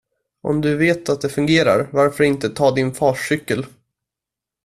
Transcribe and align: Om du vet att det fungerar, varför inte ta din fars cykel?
Om 0.41 0.61
du 0.61 0.75
vet 0.77 1.09
att 1.09 1.21
det 1.21 1.29
fungerar, 1.29 1.89
varför 1.93 2.23
inte 2.23 2.49
ta 2.49 2.71
din 2.71 2.93
fars 2.93 3.27
cykel? 3.27 3.65